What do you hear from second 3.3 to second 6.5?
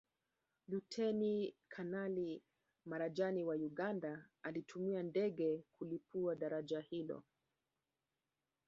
wa Uganda alitumia ndege kulipua